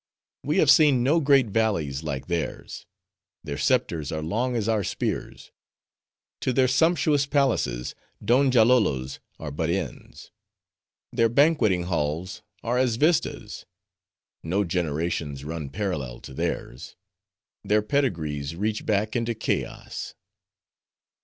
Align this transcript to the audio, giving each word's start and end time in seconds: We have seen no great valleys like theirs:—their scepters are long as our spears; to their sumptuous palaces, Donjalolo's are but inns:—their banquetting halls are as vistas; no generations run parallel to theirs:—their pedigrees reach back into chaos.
We 0.43 0.57
have 0.57 0.71
seen 0.71 1.03
no 1.03 1.19
great 1.19 1.45
valleys 1.49 2.01
like 2.01 2.25
theirs:—their 2.25 3.59
scepters 3.59 4.11
are 4.11 4.23
long 4.23 4.55
as 4.55 4.67
our 4.67 4.83
spears; 4.83 5.51
to 6.39 6.51
their 6.51 6.67
sumptuous 6.67 7.27
palaces, 7.27 7.93
Donjalolo's 8.19 9.19
are 9.37 9.51
but 9.51 9.69
inns:—their 9.69 11.29
banquetting 11.29 11.83
halls 11.83 12.41
are 12.63 12.79
as 12.79 12.95
vistas; 12.95 13.67
no 14.41 14.63
generations 14.63 15.43
run 15.45 15.69
parallel 15.69 16.19
to 16.21 16.33
theirs:—their 16.33 17.83
pedigrees 17.83 18.55
reach 18.55 18.83
back 18.87 19.15
into 19.15 19.35
chaos. 19.35 20.15